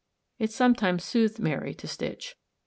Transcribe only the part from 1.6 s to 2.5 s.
to stitch.